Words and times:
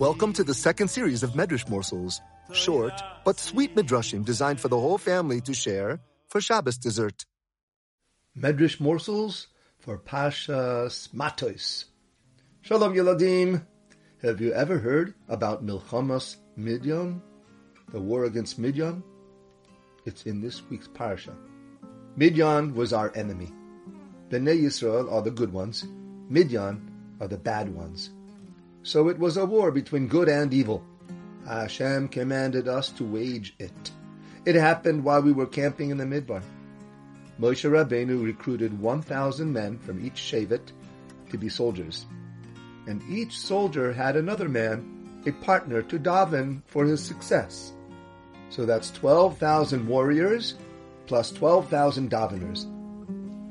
Welcome 0.00 0.32
to 0.32 0.42
the 0.42 0.54
second 0.54 0.88
series 0.88 1.22
of 1.22 1.34
Medrash 1.34 1.68
Morsels, 1.70 2.20
short 2.52 3.00
but 3.24 3.38
sweet 3.38 3.76
Midrashim 3.76 4.24
designed 4.24 4.58
for 4.58 4.66
the 4.66 4.76
whole 4.78 4.98
family 4.98 5.40
to 5.42 5.54
share 5.54 6.00
for 6.26 6.40
Shabbos 6.40 6.78
dessert. 6.78 7.24
Medrash 8.36 8.80
Morsels 8.80 9.46
for 9.78 9.96
Parshas 9.96 11.14
Matos. 11.14 11.84
Shalom 12.62 12.94
Yeladim. 12.94 13.64
Have 14.20 14.40
you 14.40 14.52
ever 14.52 14.78
heard 14.78 15.14
about 15.28 15.64
Milchamas 15.64 16.38
Midian? 16.56 17.22
The 17.90 18.00
war 18.00 18.24
against 18.24 18.58
Midian? 18.58 19.00
It's 20.06 20.26
in 20.26 20.40
this 20.40 20.60
week's 20.70 20.88
parasha. 20.88 21.36
Midian 22.16 22.74
was 22.74 22.92
our 22.92 23.12
enemy. 23.14 23.52
Bnei 24.28 24.60
Yisrael 24.60 25.12
are 25.12 25.22
the 25.22 25.30
good 25.30 25.52
ones. 25.52 25.86
Midian 26.28 26.90
are 27.20 27.28
the 27.28 27.38
bad 27.38 27.72
ones. 27.72 28.10
So 28.84 29.08
it 29.08 29.18
was 29.18 29.38
a 29.38 29.46
war 29.46 29.70
between 29.70 30.08
good 30.08 30.28
and 30.28 30.52
evil. 30.52 30.84
Hashem 31.48 32.08
commanded 32.08 32.68
us 32.68 32.90
to 32.90 33.04
wage 33.04 33.54
it. 33.58 33.90
It 34.44 34.54
happened 34.54 35.02
while 35.02 35.22
we 35.22 35.32
were 35.32 35.46
camping 35.46 35.88
in 35.88 35.96
the 35.96 36.04
Midbar. 36.04 36.42
Moshe 37.40 37.68
Rabbeinu 37.68 38.22
recruited 38.22 38.78
1,000 38.78 39.50
men 39.50 39.78
from 39.78 40.04
each 40.04 40.16
Shevet 40.16 40.72
to 41.30 41.38
be 41.38 41.48
soldiers. 41.48 42.04
And 42.86 43.02
each 43.10 43.38
soldier 43.38 43.90
had 43.90 44.16
another 44.16 44.50
man, 44.50 45.22
a 45.26 45.32
partner 45.32 45.80
to 45.80 45.98
daven 45.98 46.60
for 46.66 46.84
his 46.84 47.02
success. 47.02 47.72
So 48.50 48.66
that's 48.66 48.90
12,000 48.90 49.88
warriors 49.88 50.56
plus 51.06 51.32
12,000 51.32 52.10
daveners. 52.10 52.70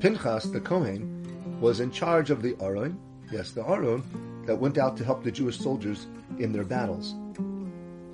Pinchas, 0.00 0.44
the 0.44 0.60
Kohen, 0.60 1.58
was 1.60 1.80
in 1.80 1.90
charge 1.90 2.30
of 2.30 2.40
the 2.40 2.56
Aron, 2.60 2.96
yes, 3.32 3.50
the 3.50 3.66
Aron, 3.66 4.04
that 4.46 4.56
went 4.56 4.78
out 4.78 4.96
to 4.96 5.04
help 5.04 5.24
the 5.24 5.32
Jewish 5.32 5.58
soldiers 5.58 6.06
in 6.38 6.52
their 6.52 6.64
battles. 6.64 7.14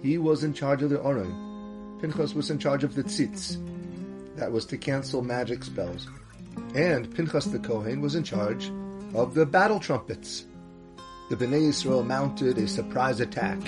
He 0.03 0.19
was 0.19 0.45
in 0.45 0.55
charge 0.55 0.83
of 0.83 0.91
the 0.91 1.03
Aron. 1.03 1.99
Pinchas 2.01 2.35
was 2.35 2.51
in 2.51 2.59
charge 2.59 2.85
of 2.85 2.95
the 2.95 3.03
Tzitz. 3.05 3.59
That 4.37 4.53
was 4.53 4.65
to 4.67 4.79
cancel 4.79 5.23
magic 5.23 5.63
spells. 5.65 6.07
And 6.75 7.15
Pinchas 7.15 7.47
the 7.47 7.59
Kohen 7.59 8.01
was 8.01 8.15
in 8.15 8.25
charge 8.25 8.71
of 9.15 9.35
the 9.35 9.45
battle 9.45 9.81
trumpets. 9.81 10.47
The 11.29 11.37
Bnei 11.37 11.69
Israel 11.69 12.03
mounted 12.03 12.59
a 12.59 12.67
surprise 12.67 13.21
attack, 13.21 13.59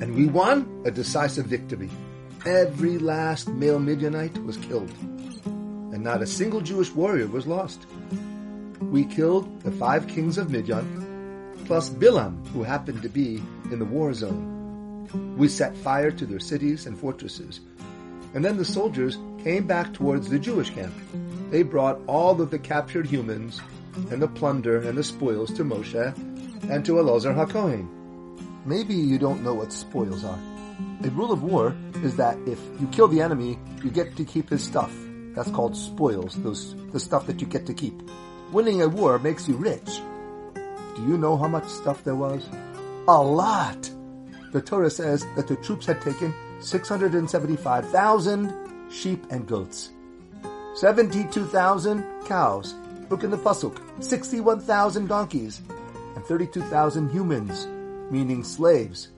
and 0.00 0.14
we 0.14 0.26
won 0.26 0.82
a 0.84 0.90
decisive 0.90 1.46
victory. 1.46 1.90
Every 2.46 2.98
last 2.98 3.48
male 3.48 3.78
Midianite 3.78 4.42
was 4.44 4.56
killed, 4.58 4.90
and 5.44 6.02
not 6.02 6.22
a 6.22 6.26
single 6.26 6.60
Jewish 6.60 6.92
warrior 6.92 7.26
was 7.26 7.46
lost. 7.46 7.86
We 8.80 9.04
killed 9.04 9.62
the 9.62 9.72
five 9.72 10.06
kings 10.06 10.38
of 10.38 10.50
Midian, 10.50 11.05
plus 11.66 11.90
Bilam, 11.90 12.46
who 12.48 12.62
happened 12.62 13.02
to 13.02 13.08
be 13.08 13.42
in 13.70 13.78
the 13.78 13.84
war 13.84 14.14
zone. 14.14 15.36
We 15.36 15.48
set 15.48 15.76
fire 15.76 16.10
to 16.12 16.26
their 16.26 16.40
cities 16.40 16.86
and 16.86 16.98
fortresses. 16.98 17.60
And 18.34 18.44
then 18.44 18.56
the 18.56 18.64
soldiers 18.64 19.18
came 19.42 19.66
back 19.66 19.92
towards 19.92 20.28
the 20.28 20.38
Jewish 20.38 20.70
camp. 20.70 20.94
They 21.50 21.62
brought 21.62 22.00
all 22.06 22.40
of 22.40 22.50
the 22.50 22.58
captured 22.58 23.06
humans 23.06 23.60
and 24.10 24.22
the 24.22 24.28
plunder 24.28 24.80
and 24.80 24.96
the 24.96 25.04
spoils 25.04 25.52
to 25.54 25.64
Moshe 25.64 26.16
and 26.70 26.84
to 26.84 26.92
Elazar 26.92 27.34
HaKohen. 27.34 27.88
Maybe 28.64 28.94
you 28.94 29.18
don't 29.18 29.42
know 29.42 29.54
what 29.54 29.72
spoils 29.72 30.24
are. 30.24 30.38
A 31.04 31.10
rule 31.10 31.32
of 31.32 31.42
war 31.42 31.76
is 32.02 32.16
that 32.16 32.36
if 32.46 32.60
you 32.80 32.86
kill 32.88 33.08
the 33.08 33.22
enemy, 33.22 33.58
you 33.82 33.90
get 33.90 34.16
to 34.16 34.24
keep 34.24 34.50
his 34.50 34.62
stuff. 34.62 34.92
That's 35.34 35.50
called 35.50 35.76
spoils, 35.76 36.34
those, 36.42 36.74
the 36.92 37.00
stuff 37.00 37.26
that 37.26 37.40
you 37.40 37.46
get 37.46 37.66
to 37.66 37.74
keep. 37.74 37.94
Winning 38.52 38.82
a 38.82 38.88
war 38.88 39.18
makes 39.18 39.48
you 39.48 39.56
rich. 39.56 40.00
Do 40.96 41.02
you 41.02 41.18
know 41.18 41.36
how 41.36 41.46
much 41.46 41.68
stuff 41.68 42.02
there 42.04 42.14
was? 42.14 42.48
A 43.06 43.22
lot! 43.22 43.90
The 44.52 44.62
Torah 44.62 44.88
says 44.88 45.26
that 45.36 45.46
the 45.46 45.56
troops 45.56 45.84
had 45.84 46.00
taken 46.00 46.32
675,000 46.60 48.90
sheep 48.90 49.26
and 49.28 49.46
goats, 49.46 49.90
72,000 50.76 52.02
cows, 52.24 52.74
look 53.10 53.24
in 53.24 53.30
the 53.30 53.36
Pasuk, 53.36 53.78
61,000 54.02 55.06
donkeys, 55.06 55.60
and 56.14 56.24
32,000 56.24 57.10
humans, 57.10 57.66
meaning 58.10 58.42
slaves. 58.42 59.08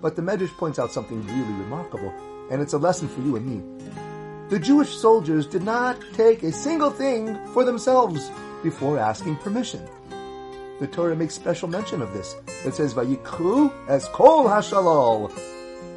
But 0.00 0.14
the 0.14 0.22
Medrash 0.22 0.56
points 0.56 0.78
out 0.78 0.92
something 0.92 1.26
really 1.26 1.64
remarkable, 1.64 2.14
and 2.52 2.62
it's 2.62 2.74
a 2.74 2.78
lesson 2.78 3.08
for 3.08 3.22
you 3.22 3.34
and 3.34 3.44
me. 3.44 3.60
The 4.50 4.60
Jewish 4.60 4.96
soldiers 4.96 5.48
did 5.48 5.64
not 5.64 6.00
take 6.14 6.44
a 6.44 6.52
single 6.52 6.90
thing 6.90 7.44
for 7.48 7.64
themselves 7.64 8.30
before 8.62 8.98
asking 8.98 9.36
permission 9.36 9.88
the 10.80 10.86
Torah 10.86 11.16
makes 11.16 11.34
special 11.34 11.68
mention 11.68 12.02
of 12.02 12.12
this. 12.12 12.36
It 12.64 12.74
says, 12.74 12.94
Vayikru 12.94 13.72
as 13.88 14.06
kol 14.08 14.44
hashalol. 14.44 15.32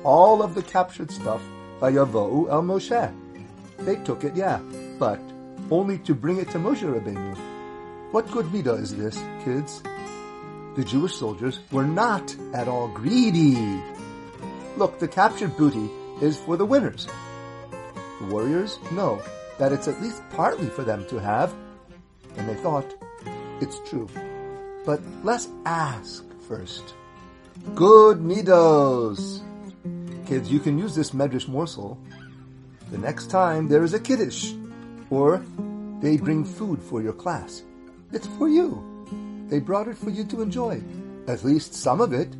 All 0.03 0.41
of 0.41 0.55
the 0.55 0.63
captured 0.63 1.11
stuff, 1.11 1.41
Vayavo'u 1.79 2.49
el 2.49 2.63
Moshe. 2.63 3.13
They 3.79 3.95
took 3.97 4.23
it, 4.23 4.35
yeah, 4.35 4.59
but 4.97 5.19
only 5.69 5.99
to 5.99 6.15
bring 6.15 6.37
it 6.37 6.49
to 6.51 6.57
Moshe 6.57 6.81
Rabbeinu. 6.81 7.37
What 8.11 8.29
good 8.31 8.45
midah 8.47 8.79
is 8.81 8.95
this, 8.95 9.17
kids? 9.43 9.81
The 10.75 10.83
Jewish 10.83 11.15
soldiers 11.15 11.59
were 11.71 11.85
not 11.85 12.35
at 12.53 12.67
all 12.67 12.87
greedy. 12.87 13.81
Look, 14.77 14.99
the 14.99 15.07
captured 15.07 15.55
booty 15.57 15.89
is 16.21 16.37
for 16.37 16.57
the 16.57 16.65
winners. 16.65 17.07
The 18.19 18.27
warriors 18.27 18.79
know 18.91 19.21
that 19.59 19.71
it's 19.71 19.87
at 19.87 20.01
least 20.01 20.21
partly 20.31 20.67
for 20.67 20.83
them 20.83 21.05
to 21.09 21.17
have, 21.19 21.53
and 22.37 22.49
they 22.49 22.55
thought, 22.55 22.91
it's 23.59 23.79
true. 23.89 24.09
But 24.85 25.01
let's 25.23 25.47
ask 25.65 26.23
first. 26.47 26.93
Good 27.75 28.19
midos. 28.19 29.41
Kids, 30.25 30.51
you 30.51 30.59
can 30.59 30.77
use 30.77 30.95
this 30.95 31.11
medrash 31.11 31.47
morsel 31.47 31.97
the 32.91 32.97
next 32.97 33.29
time 33.29 33.69
there 33.69 33.85
is 33.85 33.93
a 33.93 33.99
kiddush, 33.99 34.51
or 35.09 35.41
they 36.01 36.17
bring 36.17 36.43
food 36.43 36.83
for 36.83 37.01
your 37.01 37.13
class. 37.13 37.63
It's 38.11 38.27
for 38.37 38.49
you. 38.49 38.83
They 39.47 39.59
brought 39.59 39.87
it 39.87 39.97
for 39.97 40.09
you 40.09 40.25
to 40.25 40.41
enjoy, 40.41 40.83
at 41.25 41.45
least 41.45 41.73
some 41.73 42.01
of 42.01 42.11
it. 42.11 42.35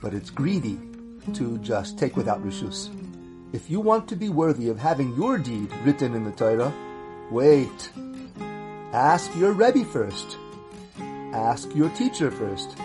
But 0.00 0.14
it's 0.14 0.30
greedy 0.30 0.78
to 1.34 1.58
just 1.58 1.98
take 1.98 2.16
without 2.16 2.42
rishus. 2.42 2.88
If 3.52 3.68
you 3.68 3.80
want 3.80 4.08
to 4.08 4.16
be 4.16 4.30
worthy 4.30 4.70
of 4.70 4.78
having 4.78 5.14
your 5.14 5.36
deed 5.36 5.70
written 5.84 6.14
in 6.14 6.24
the 6.24 6.32
Torah, 6.32 6.72
wait. 7.30 7.90
Ask 8.94 9.30
your 9.36 9.52
Rebbe 9.52 9.84
first. 9.84 10.38
Ask 11.36 11.74
your 11.74 11.90
teacher 11.90 12.30
first. 12.30 12.78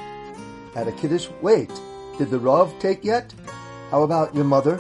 At 0.76 0.88
a 0.88 0.92
Kiddush, 0.92 1.30
wait, 1.42 1.72
did 2.18 2.30
the 2.30 2.40
Rav 2.40 2.78
take 2.80 3.06
yet? 3.06 3.34
How 3.90 4.04
about 4.04 4.36
your 4.36 4.44
mother? 4.44 4.78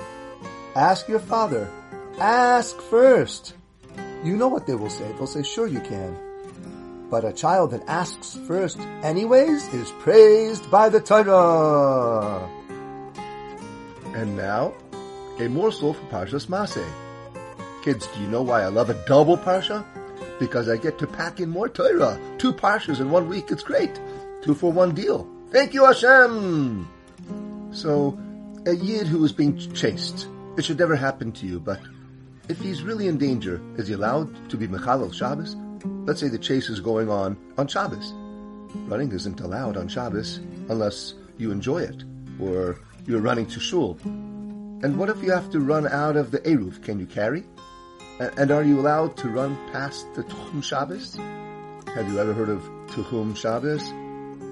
Ask 0.75 1.07
your 1.07 1.19
father. 1.19 1.71
Ask 2.19 2.79
first. 2.81 3.55
You 4.25 4.35
know 4.35 4.49
what 4.49 4.67
they 4.67 4.75
will 4.75 4.89
say. 4.89 5.09
They'll 5.13 5.25
say, 5.25 5.43
sure 5.43 5.67
you 5.67 5.79
can. 5.79 6.17
But 7.09 7.23
a 7.23 7.31
child 7.31 7.71
that 7.71 7.87
asks 7.87 8.37
first 8.45 8.77
anyways 9.03 9.73
is 9.73 9.89
praised 9.99 10.69
by 10.69 10.89
the 10.89 10.99
Torah. 10.99 12.49
And 14.13 14.35
now, 14.35 14.73
a 15.39 15.47
morsel 15.47 15.93
for 15.93 16.05
Parshas 16.07 16.47
Maseh. 16.47 16.85
Kids, 17.85 18.05
do 18.07 18.19
you 18.19 18.27
know 18.27 18.43
why 18.43 18.63
I 18.63 18.67
love 18.67 18.89
a 18.89 19.05
double 19.05 19.37
Parsha? 19.37 19.85
Because 20.39 20.69
I 20.69 20.77
get 20.77 20.97
to 20.99 21.07
pack 21.07 21.39
in 21.39 21.49
more 21.49 21.69
Torah. 21.69 22.19
Two 22.37 22.53
parshas 22.53 22.99
in 22.99 23.11
one 23.11 23.29
week. 23.29 23.51
It's 23.51 23.63
great. 23.63 23.99
Two 24.41 24.55
for 24.55 24.71
one 24.71 24.93
deal. 24.93 25.27
Thank 25.51 25.73
you, 25.73 25.85
Hashem. 25.85 26.87
So, 27.71 28.17
a 28.65 28.73
yid 28.73 29.07
who 29.07 29.23
is 29.23 29.31
being 29.31 29.57
chased, 29.73 30.27
it 30.57 30.65
should 30.65 30.79
never 30.79 30.95
happen 30.95 31.31
to 31.33 31.45
you, 31.45 31.59
but 31.59 31.79
if 32.49 32.59
he's 32.59 32.83
really 32.83 33.07
in 33.07 33.17
danger, 33.17 33.61
is 33.77 33.87
he 33.87 33.93
allowed 33.93 34.49
to 34.49 34.57
be 34.57 34.67
Mechalel 34.67 35.13
Shabbos? 35.13 35.55
Let's 35.85 36.19
say 36.19 36.27
the 36.27 36.37
chase 36.37 36.69
is 36.69 36.79
going 36.79 37.09
on 37.09 37.37
on 37.57 37.67
Shabbos. 37.67 38.13
Running 38.87 39.11
isn't 39.11 39.39
allowed 39.39 39.77
on 39.77 39.87
Shabbos 39.87 40.37
unless 40.69 41.13
you 41.37 41.51
enjoy 41.51 41.79
it, 41.79 42.03
or 42.39 42.79
you're 43.07 43.21
running 43.21 43.45
to 43.47 43.59
shul. 43.59 43.97
And 44.03 44.97
what 44.97 45.09
if 45.09 45.21
you 45.23 45.31
have 45.31 45.49
to 45.51 45.59
run 45.59 45.87
out 45.87 46.17
of 46.17 46.31
the 46.31 46.39
Eruv? 46.39 46.83
Can 46.83 46.99
you 46.99 47.05
carry? 47.05 47.45
And 48.21 48.51
are 48.51 48.61
you 48.61 48.79
allowed 48.79 49.17
to 49.17 49.29
run 49.29 49.57
past 49.71 50.13
the 50.13 50.23
Tuchum 50.23 50.63
Shabbos? 50.63 51.15
Have 51.95 52.07
you 52.07 52.19
ever 52.19 52.33
heard 52.33 52.49
of 52.49 52.61
Tuchum 52.91 53.35
Shabbos? 53.35 53.81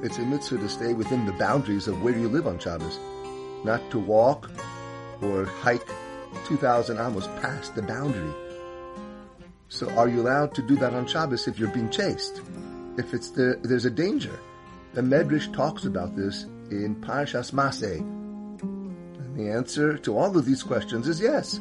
It's 0.03 0.17
a 0.17 0.23
mitzvah 0.23 0.57
to 0.57 0.67
stay 0.67 0.93
within 0.93 1.27
the 1.27 1.33
boundaries 1.33 1.87
of 1.87 2.01
where 2.01 2.17
you 2.17 2.29
live 2.29 2.47
on 2.47 2.57
Shabbos, 2.57 2.97
not 3.63 3.79
to 3.91 3.99
walk 3.99 4.49
or 5.21 5.45
hike 5.45 5.87
2,000 6.45 6.97
amos 6.97 7.27
past 7.43 7.75
the 7.75 7.83
boundary. 7.83 8.33
So 9.67 9.87
are 9.91 10.09
you 10.09 10.21
allowed 10.21 10.55
to 10.55 10.63
do 10.63 10.75
that 10.77 10.95
on 10.95 11.05
Shabbos 11.05 11.47
if 11.47 11.59
you're 11.59 11.69
being 11.69 11.91
chased? 11.91 12.41
If 12.97 13.13
it's 13.13 13.29
the, 13.29 13.59
there's 13.61 13.85
a 13.85 13.91
danger. 13.91 14.39
The 14.95 15.01
Medrash 15.01 15.53
talks 15.53 15.85
about 15.85 16.15
this 16.15 16.45
in 16.71 16.95
Parshas 17.01 17.51
Maseh. 17.51 17.99
And 17.99 19.37
the 19.37 19.51
answer 19.51 19.99
to 19.99 20.17
all 20.17 20.35
of 20.35 20.45
these 20.45 20.63
questions 20.63 21.07
is 21.07 21.21
yes 21.21 21.59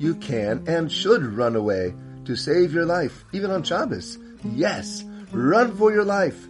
you 0.00 0.14
can 0.14 0.64
and 0.66 0.90
should 0.90 1.22
run 1.22 1.54
away 1.54 1.94
to 2.24 2.34
save 2.34 2.72
your 2.72 2.86
life, 2.86 3.24
even 3.32 3.50
on 3.50 3.62
Shabbos. 3.62 4.18
Yes, 4.42 5.04
run 5.30 5.76
for 5.76 5.92
your 5.92 6.04
life. 6.04 6.48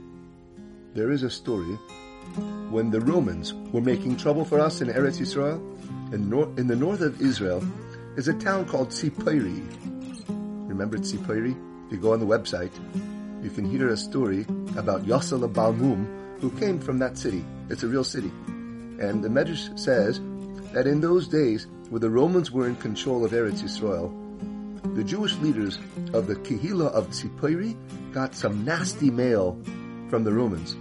There 0.94 1.11
is 1.11 1.25
a 1.25 1.31
story 1.31 1.75
when 2.70 2.91
the 2.91 3.00
Romans 3.00 3.52
were 3.73 3.81
making 3.81 4.17
trouble 4.19 4.44
for 4.44 4.61
us 4.61 4.81
in 4.81 4.88
Eretz 4.88 5.19
Yisrael, 5.19 5.58
in, 6.14 6.31
nor- 6.31 6.52
in 6.58 6.69
the 6.69 6.76
north 6.76 7.00
of 7.00 7.20
Israel, 7.20 7.62
is 8.17 8.29
a 8.29 8.35
town 8.35 8.67
called 8.67 8.91
Tzipori. 8.91 9.67
Remember 10.69 10.96
Tzipori? 10.96 11.87
If 11.87 11.93
you 11.93 11.99
go 11.99 12.12
on 12.12 12.20
the 12.20 12.26
website, 12.26 12.73
you 13.43 13.50
can 13.50 13.69
hear 13.69 13.88
a 13.88 13.96
story 13.96 14.43
about 14.76 15.06
Yossel 15.06 15.53
Balmum, 15.53 16.38
who 16.41 16.53
came 16.53 16.79
from 16.79 17.00
that 17.00 17.19
city. 17.19 17.44
It's 17.69 17.82
a 17.82 17.88
real 17.88 18.05
city. 18.05 18.31
And 18.46 19.25
the 19.25 19.29
Medrash 19.29 19.76
says 19.76 20.20
that 20.73 20.87
in 20.87 21.00
those 21.00 21.26
days, 21.26 21.67
when 21.91 22.01
the 22.01 22.09
Romans 22.09 22.53
were 22.53 22.69
in 22.69 22.77
control 22.77 23.25
of 23.25 23.33
Eretz 23.33 23.63
Yisrael, 23.63 24.15
the 24.95 25.03
Jewish 25.03 25.37
leaders 25.39 25.79
of 26.13 26.29
the 26.29 26.37
Kehila 26.37 26.87
of 26.93 27.09
Tzipori 27.09 27.77
got 28.13 28.35
some 28.35 28.65
nasty 28.65 29.11
mail 29.11 29.61
from 30.09 30.23
the 30.23 30.33
Romans. 30.33 30.77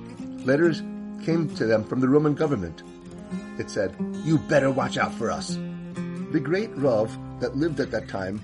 Letters 0.45 0.83
came 1.25 1.53
to 1.55 1.65
them 1.65 1.83
from 1.83 1.99
the 1.99 2.07
Roman 2.07 2.35
government. 2.35 2.83
It 3.57 3.71
said, 3.71 3.95
You 4.23 4.37
better 4.37 4.69
watch 4.69 4.97
out 4.97 5.13
for 5.15 5.31
us. 5.31 5.57
The 6.31 6.39
great 6.39 6.69
Rav 6.77 7.17
that 7.39 7.57
lived 7.57 7.79
at 7.79 7.89
that 7.89 8.07
time 8.07 8.43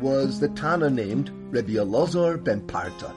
was 0.00 0.40
the 0.40 0.48
Tana 0.48 0.88
named 0.88 1.30
Rabbi 1.50 1.72
Elazar 1.72 2.42
ben 2.42 2.66
Parta. 2.66 3.12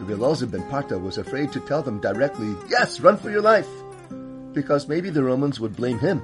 Rabbi 0.00 0.12
Elazar 0.12 0.50
ben 0.50 0.68
Parta 0.68 0.98
was 0.98 1.16
afraid 1.16 1.52
to 1.52 1.60
tell 1.60 1.82
them 1.82 2.00
directly, 2.00 2.54
Yes, 2.68 2.98
run 2.98 3.16
for 3.16 3.30
your 3.30 3.42
life, 3.42 3.68
because 4.52 4.88
maybe 4.88 5.10
the 5.10 5.22
Romans 5.22 5.60
would 5.60 5.76
blame 5.76 6.00
him. 6.00 6.20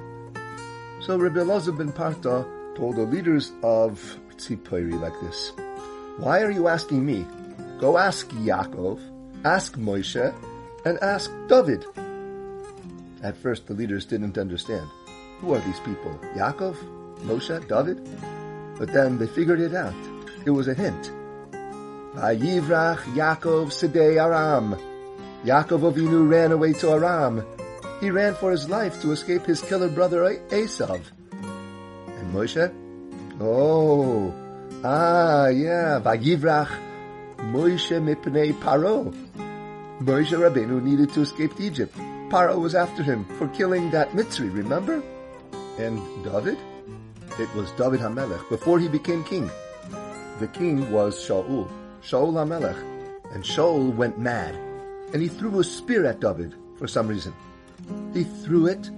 So 1.05 1.19
Rabbi 1.19 1.37
Elazar 1.37 1.77
ben 1.77 1.91
Parta 1.91 2.47
told 2.75 2.95
the 2.95 3.03
leaders 3.03 3.51
of 3.61 4.01
Tzipori 4.37 4.99
like 4.99 5.13
this, 5.21 5.51
Why 6.17 6.41
are 6.41 6.49
you 6.49 6.67
asking 6.67 7.05
me? 7.05 7.27
Go 7.79 7.99
ask 7.99 8.27
Yaakov, 8.29 8.99
ask 9.43 9.77
Moshe, 9.77 10.33
and 10.83 10.97
ask 11.03 11.29
David. 11.47 11.85
At 13.21 13.37
first 13.37 13.67
the 13.67 13.75
leaders 13.75 14.05
didn't 14.05 14.39
understand. 14.39 14.89
Who 15.41 15.53
are 15.53 15.59
these 15.59 15.79
people? 15.81 16.19
Yaakov? 16.33 16.75
Moshe? 17.19 17.67
David? 17.67 18.01
But 18.79 18.91
then 18.91 19.19
they 19.19 19.27
figured 19.27 19.59
it 19.59 19.75
out. 19.75 19.93
It 20.43 20.49
was 20.49 20.67
a 20.67 20.73
hint. 20.73 21.11
Vayivrach 22.15 23.03
Yaakov 23.13 23.67
Sidei 23.67 24.17
Aram. 24.19 24.75
Yaakov 25.43 25.93
Avinu 25.93 26.27
ran 26.27 26.51
away 26.51 26.73
to 26.73 26.89
Aram. 26.89 27.45
He 28.01 28.11
ran 28.11 28.35
for 28.35 28.51
his 28.51 28.69
life 28.69 29.01
to 29.01 29.11
escape 29.11 29.45
his 29.45 29.61
killer 29.61 29.89
brother 29.89 30.19
Esav. 30.49 31.01
And 31.31 32.33
Moshe? 32.33 32.73
Oh, 33.39 34.33
ah, 34.83 35.47
yeah, 35.47 35.99
Vayivrach 36.03 36.69
Moshe 37.37 37.97
mipnei 38.01 38.53
Paro. 38.53 39.13
Moshe 40.01 40.33
Rabbeinu 40.33 40.81
needed 40.81 41.13
to 41.13 41.21
escape 41.21 41.55
to 41.55 41.63
Egypt. 41.63 41.95
Paro 42.29 42.59
was 42.59 42.75
after 42.75 43.01
him 43.01 43.23
for 43.37 43.47
killing 43.49 43.91
that 43.91 44.11
Mitzri, 44.11 44.53
remember? 44.53 45.01
And 45.77 46.01
David? 46.23 46.57
It 47.39 47.53
was 47.55 47.71
David 47.71 47.99
HaMelech 47.99 48.49
before 48.49 48.79
he 48.79 48.87
became 48.87 49.23
king. 49.23 49.49
The 50.39 50.47
king 50.47 50.91
was 50.91 51.15
Shaul, 51.15 51.69
Shaul 52.01 52.33
HaMelech, 52.33 52.81
and 53.33 53.43
Shaul 53.43 53.95
went 53.95 54.19
mad, 54.19 54.55
and 55.13 55.21
he 55.21 55.27
threw 55.27 55.59
a 55.59 55.63
spear 55.63 56.05
at 56.05 56.19
David 56.19 56.55
for 56.77 56.87
some 56.87 57.07
reason. 57.07 57.33
He 58.15 58.23
threw 58.23 58.67
it, 58.67 58.89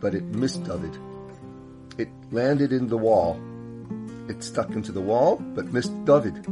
but 0.00 0.12
it 0.12 0.24
missed 0.24 0.64
David. 0.64 0.98
It 1.98 2.08
landed 2.32 2.72
in 2.72 2.88
the 2.88 2.96
wall. 2.96 3.40
It 4.28 4.42
stuck 4.42 4.70
into 4.70 4.90
the 4.90 5.00
wall, 5.00 5.36
but 5.36 5.72
missed 5.72 6.04
David. 6.04 6.42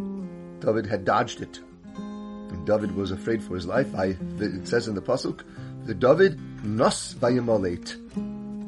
David 0.61 0.87
had 0.87 1.05
dodged 1.05 1.41
it. 1.41 1.59
And 1.97 2.65
David 2.65 2.95
was 2.95 3.11
afraid 3.11 3.43
for 3.43 3.57
his 3.57 3.67
life. 3.67 3.93
I, 3.97 4.17
it 4.39 4.69
says 4.69 4.87
in 4.87 4.95
the 4.95 5.03
Pasuk, 5.03 5.43
the 5.87 5.95
David 5.95 6.39
nos 6.65 7.15
vayimalate. 7.15 7.97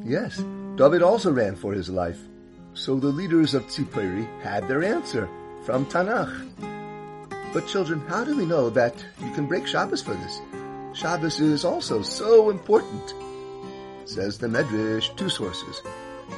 Yes, 0.05 0.43
David 0.75 1.01
also 1.01 1.31
ran 1.31 1.55
for 1.55 1.71
his 1.71 1.89
life. 1.89 2.19
So 2.73 2.99
the 2.99 3.07
leaders 3.07 3.53
of 3.53 3.65
Tzipori 3.67 4.27
had 4.41 4.67
their 4.67 4.83
answer 4.83 5.29
from 5.63 5.85
Tanakh. 5.85 6.33
But 7.53 7.65
children, 7.65 8.01
how 8.09 8.25
do 8.25 8.35
we 8.35 8.45
know 8.45 8.69
that 8.71 8.93
you 9.21 9.31
can 9.31 9.47
break 9.47 9.67
Shabbos 9.67 10.01
for 10.01 10.15
this? 10.15 10.41
Shabbos 10.93 11.39
is 11.39 11.65
also 11.65 12.01
so 12.01 12.49
important. 12.49 13.13
Says 14.05 14.39
the 14.39 14.47
Medrash, 14.47 15.15
two 15.15 15.29
sources. 15.29 15.81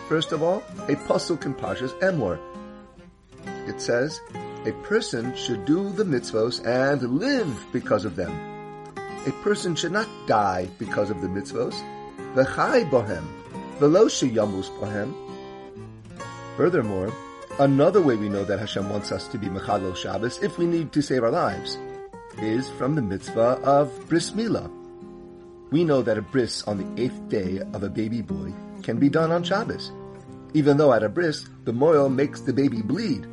First 0.09 0.33
of 0.33 0.43
all, 0.43 0.57
a 0.89 0.95
pasuk 0.95 1.45
in 1.45 1.53
Parshas 1.53 1.97
Emor. 1.99 2.37
It 3.67 3.79
says, 3.79 4.19
a 4.65 4.71
person 4.83 5.33
should 5.35 5.65
do 5.65 5.89
the 5.89 6.03
mitzvos 6.03 6.65
and 6.65 7.01
live 7.17 7.65
because 7.71 8.03
of 8.03 8.17
them. 8.17 8.31
A 9.25 9.31
person 9.43 9.75
should 9.75 9.93
not 9.93 10.09
die 10.27 10.67
because 10.77 11.09
of 11.09 11.21
the 11.21 11.27
mitzvos. 11.27 11.73
V'chai 12.35 12.89
bohem, 12.89 13.25
v'lo 13.79 14.05
sheyamus 14.07 14.69
bohem. 14.79 15.13
Furthermore, 16.57 17.13
another 17.59 18.01
way 18.01 18.17
we 18.17 18.27
know 18.27 18.43
that 18.43 18.59
Hashem 18.59 18.89
wants 18.89 19.13
us 19.13 19.27
to 19.29 19.37
be 19.37 19.47
mechalel 19.47 19.95
Shabbos 19.95 20.43
if 20.43 20.57
we 20.57 20.65
need 20.65 20.91
to 20.91 21.01
save 21.01 21.23
our 21.23 21.31
lives 21.31 21.77
is 22.39 22.69
from 22.71 22.95
the 22.95 23.01
mitzvah 23.01 23.59
of 23.63 24.07
bris 24.07 24.31
milah. 24.31 24.69
We 25.71 25.83
know 25.83 26.01
that 26.01 26.17
a 26.17 26.21
bris 26.21 26.63
on 26.63 26.77
the 26.77 27.01
eighth 27.01 27.29
day 27.29 27.59
of 27.73 27.83
a 27.83 27.89
baby 27.89 28.21
boy 28.21 28.53
can 28.83 28.97
be 28.97 29.09
done 29.09 29.31
on 29.31 29.43
Shabbos, 29.43 29.91
even 30.53 30.77
though 30.77 30.93
at 30.93 31.03
a 31.03 31.09
bris 31.09 31.47
the 31.65 31.73
moil 31.73 32.09
makes 32.09 32.41
the 32.41 32.53
baby 32.53 32.81
bleed. 32.81 33.25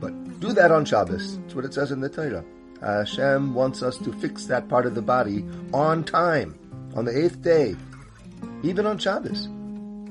But 0.00 0.40
do 0.40 0.52
that 0.52 0.70
on 0.70 0.84
Shabbos. 0.84 1.38
That's 1.38 1.54
what 1.54 1.64
it 1.64 1.74
says 1.74 1.90
in 1.90 2.00
the 2.00 2.08
Torah. 2.08 2.44
Hashem 2.80 3.54
wants 3.54 3.82
us 3.82 3.98
to 3.98 4.12
fix 4.14 4.44
that 4.46 4.68
part 4.68 4.86
of 4.86 4.94
the 4.94 5.02
body 5.02 5.44
on 5.72 6.04
time, 6.04 6.58
on 6.94 7.04
the 7.04 7.24
eighth 7.24 7.42
day, 7.42 7.74
even 8.62 8.86
on 8.86 8.98
Shabbos. 8.98 9.48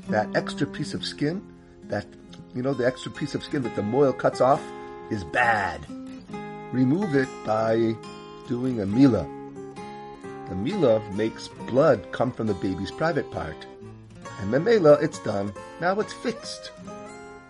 That 0.10 0.36
extra 0.36 0.66
piece 0.68 0.94
of 0.94 1.06
skin, 1.06 1.42
that, 1.84 2.06
you 2.56 2.62
know, 2.62 2.74
the 2.74 2.86
extra 2.86 3.12
piece 3.12 3.36
of 3.36 3.44
skin 3.44 3.62
that 3.64 3.76
the 3.76 3.84
moil 3.84 4.14
cuts 4.14 4.42
off 4.42 4.62
is 5.12 5.24
bad. 5.24 5.86
Remove 6.72 7.16
it 7.16 7.30
by 7.46 7.96
doing 8.48 8.82
a 8.82 8.86
milah. 8.86 9.26
The 10.50 10.56
milah 10.56 11.16
makes 11.16 11.48
blood 11.48 12.12
come 12.12 12.32
from 12.32 12.48
the 12.48 12.54
baby's 12.56 12.92
private 12.92 13.30
part. 13.32 13.66
And 14.40 14.54
memela, 14.54 15.02
it's 15.02 15.20
done. 15.20 15.54
Now 15.82 16.00
it's 16.00 16.14
fixed. 16.14 16.72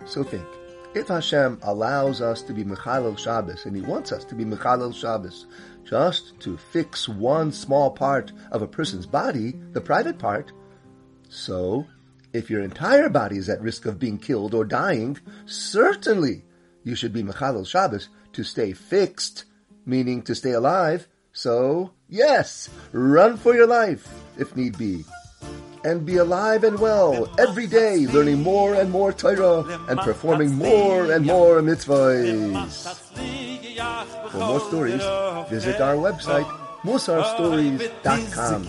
So 0.06 0.22
think. 0.22 0.46
If 0.94 1.08
Hashem 1.08 1.58
allows 1.62 2.22
us 2.22 2.42
to 2.42 2.52
be 2.54 2.64
Mechalel 2.64 3.18
Shabbos, 3.18 3.66
and 3.66 3.76
He 3.76 3.82
wants 3.82 4.10
us 4.10 4.24
to 4.24 4.34
be 4.34 4.44
Mechalel 4.44 4.94
Shabbos, 4.94 5.46
just 5.84 6.38
to 6.40 6.56
fix 6.56 7.08
one 7.08 7.52
small 7.52 7.90
part 7.90 8.32
of 8.52 8.62
a 8.62 8.66
person's 8.68 9.06
body, 9.06 9.54
the 9.72 9.80
private 9.80 10.18
part, 10.18 10.52
so 11.28 11.86
if 12.32 12.48
your 12.48 12.62
entire 12.62 13.08
body 13.08 13.36
is 13.36 13.48
at 13.48 13.60
risk 13.60 13.84
of 13.84 13.98
being 13.98 14.18
killed 14.18 14.54
or 14.54 14.64
dying, 14.64 15.18
certainly 15.44 16.44
you 16.84 16.94
should 16.94 17.12
be 17.12 17.22
Mechalel 17.22 17.66
Shabbos 17.66 18.08
to 18.32 18.44
stay 18.44 18.72
fixed, 18.72 19.44
meaning 19.86 20.22
to 20.22 20.34
stay 20.34 20.52
alive. 20.52 21.08
So, 21.32 21.92
yes, 22.08 22.68
run 22.92 23.36
for 23.36 23.54
your 23.54 23.66
life 23.66 24.08
if 24.38 24.56
need 24.56 24.76
be 24.78 25.04
and 25.84 26.04
be 26.04 26.16
alive 26.16 26.64
and 26.64 26.78
well 26.78 27.32
every 27.38 27.66
day, 27.66 28.06
learning 28.06 28.42
more 28.42 28.74
and 28.74 28.90
more 28.90 29.12
Torah 29.12 29.64
and 29.88 29.98
performing 30.00 30.54
more 30.54 31.12
and 31.12 31.24
more 31.24 31.60
mitzvahs. 31.60 32.94
For 34.30 34.38
more 34.38 34.60
stories, 34.60 35.02
visit 35.48 35.80
our 35.80 35.94
website, 35.96 36.46
musarstories.com. 36.82 38.64